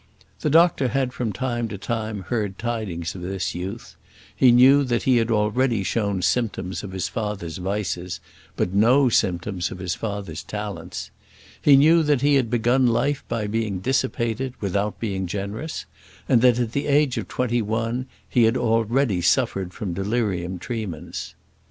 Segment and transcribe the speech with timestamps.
[0.39, 3.95] The doctor had from time to time heard tidings of this youth;
[4.35, 8.19] he knew that he had already shown symptoms of his father's vices,
[8.55, 11.11] but no symptoms of his father's talents;
[11.61, 15.85] he knew that he had begun life by being dissipated, without being generous;
[16.27, 21.35] and that at the age of twenty one he had already suffered from delirium tremens.